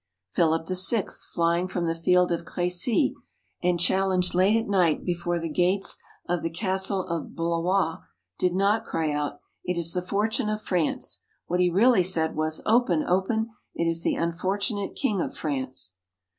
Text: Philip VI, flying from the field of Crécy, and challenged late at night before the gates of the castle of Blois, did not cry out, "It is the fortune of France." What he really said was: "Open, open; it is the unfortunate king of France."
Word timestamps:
Philip 0.33 0.67
VI, 0.67 1.03
flying 1.31 1.67
from 1.67 1.85
the 1.85 1.93
field 1.93 2.31
of 2.31 2.43
Crécy, 2.43 3.13
and 3.61 3.79
challenged 3.79 4.33
late 4.33 4.57
at 4.59 4.67
night 4.67 5.05
before 5.05 5.39
the 5.39 5.47
gates 5.47 5.99
of 6.27 6.41
the 6.41 6.49
castle 6.49 7.05
of 7.05 7.35
Blois, 7.35 7.99
did 8.39 8.55
not 8.55 8.83
cry 8.83 9.11
out, 9.11 9.41
"It 9.63 9.77
is 9.77 9.93
the 9.93 10.01
fortune 10.01 10.49
of 10.49 10.59
France." 10.59 11.21
What 11.45 11.59
he 11.59 11.69
really 11.69 12.01
said 12.01 12.35
was: 12.35 12.63
"Open, 12.65 13.03
open; 13.03 13.51
it 13.75 13.85
is 13.85 14.01
the 14.01 14.15
unfortunate 14.15 14.95
king 14.95 15.21
of 15.21 15.37
France." 15.37 15.93